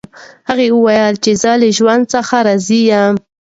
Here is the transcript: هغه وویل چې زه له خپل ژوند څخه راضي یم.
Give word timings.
هغه 0.49 0.65
وویل 0.71 1.15
چې 1.23 1.31
زه 1.41 1.51
له 1.61 1.67
خپل 1.69 1.75
ژوند 1.77 2.03
څخه 2.13 2.35
راضي 2.47 2.81
یم. 2.91 3.13